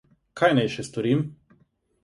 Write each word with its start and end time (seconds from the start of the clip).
Kaj 0.41 0.49
naj 0.59 0.63
še 0.77 0.87
storim? 0.89 1.23